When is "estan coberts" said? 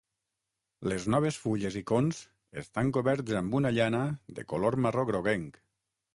2.63-3.37